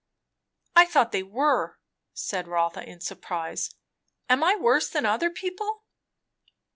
"I 0.75 0.87
thought 0.87 1.11
they 1.11 1.21
were," 1.21 1.77
said 2.15 2.47
Rotha 2.47 2.81
in 2.89 3.01
surprise. 3.01 3.69
"Am 4.27 4.43
I 4.43 4.55
worse 4.55 4.89
than 4.89 5.05
other 5.05 5.29
people?" 5.29 5.83